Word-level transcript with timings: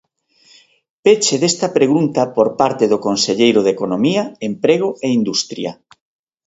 Peche 1.03 1.35
desta 1.41 1.67
pregunta 1.77 2.21
por 2.35 2.47
parte 2.61 2.85
do 2.91 2.97
conselleiro 3.07 3.59
de 3.63 3.73
Economía, 3.75 4.23
Emprego 4.49 4.89
e 5.05 5.07
Industria. 5.19 5.71